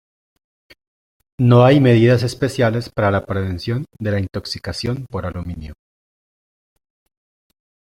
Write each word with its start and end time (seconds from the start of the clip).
No 1.37 1.63
hay 1.63 1.79
medidas 1.79 2.23
especiales 2.23 2.89
para 2.89 3.11
la 3.11 3.23
prevención 3.27 3.85
de 3.99 4.09
la 4.09 4.19
intoxicación 4.19 5.05
por 5.07 5.27
aluminio. 5.27 5.75